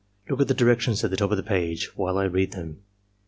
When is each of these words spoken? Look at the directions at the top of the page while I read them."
Look 0.27 0.41
at 0.41 0.47
the 0.47 0.55
directions 0.55 1.03
at 1.03 1.11
the 1.11 1.15
top 1.17 1.29
of 1.29 1.37
the 1.37 1.43
page 1.43 1.95
while 1.95 2.17
I 2.17 2.23
read 2.23 2.53
them." 2.53 2.81